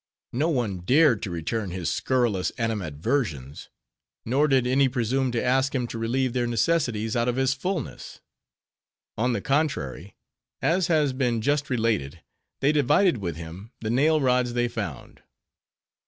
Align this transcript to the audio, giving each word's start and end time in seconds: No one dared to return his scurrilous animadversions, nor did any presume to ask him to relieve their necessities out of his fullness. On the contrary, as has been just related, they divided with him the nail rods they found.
No 0.33 0.49
one 0.49 0.79
dared 0.79 1.21
to 1.21 1.29
return 1.29 1.69
his 1.69 1.87
scurrilous 1.87 2.49
animadversions, 2.57 3.69
nor 4.25 4.47
did 4.47 4.65
any 4.65 4.89
presume 4.89 5.31
to 5.31 5.43
ask 5.43 5.75
him 5.75 5.85
to 5.89 5.99
relieve 5.99 6.33
their 6.33 6.47
necessities 6.47 7.15
out 7.15 7.27
of 7.27 7.35
his 7.35 7.53
fullness. 7.53 8.19
On 9.15 9.33
the 9.33 9.41
contrary, 9.41 10.15
as 10.59 10.87
has 10.87 11.13
been 11.13 11.39
just 11.39 11.69
related, 11.69 12.23
they 12.61 12.71
divided 12.71 13.17
with 13.19 13.35
him 13.35 13.73
the 13.79 13.91
nail 13.91 14.19
rods 14.19 14.53
they 14.53 14.67
found. 14.67 15.21